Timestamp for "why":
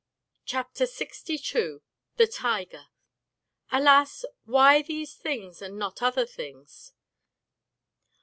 4.45-4.81